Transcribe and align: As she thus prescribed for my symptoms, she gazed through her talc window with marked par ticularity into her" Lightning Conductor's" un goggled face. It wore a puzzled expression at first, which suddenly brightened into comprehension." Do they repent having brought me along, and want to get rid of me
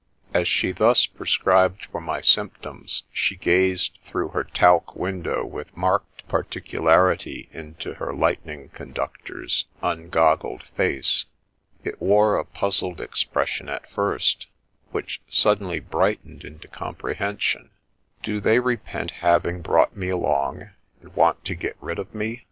As 0.33 0.47
she 0.47 0.71
thus 0.71 1.05
prescribed 1.05 1.85
for 1.85 2.01
my 2.01 2.21
symptoms, 2.21 3.03
she 3.13 3.35
gazed 3.35 3.99
through 4.03 4.29
her 4.29 4.43
talc 4.43 4.95
window 4.95 5.45
with 5.45 5.77
marked 5.77 6.27
par 6.27 6.43
ticularity 6.43 7.51
into 7.53 7.93
her" 7.93 8.11
Lightning 8.11 8.69
Conductor's" 8.69 9.65
un 9.83 10.09
goggled 10.09 10.63
face. 10.75 11.25
It 11.83 12.01
wore 12.01 12.39
a 12.39 12.45
puzzled 12.45 12.99
expression 12.99 13.69
at 13.69 13.87
first, 13.91 14.47
which 14.89 15.21
suddenly 15.29 15.79
brightened 15.79 16.43
into 16.43 16.67
comprehension." 16.67 17.69
Do 18.23 18.41
they 18.41 18.57
repent 18.57 19.11
having 19.11 19.61
brought 19.61 19.95
me 19.95 20.09
along, 20.09 20.71
and 21.01 21.13
want 21.13 21.45
to 21.45 21.53
get 21.53 21.77
rid 21.79 21.99
of 21.99 22.15
me 22.15 22.39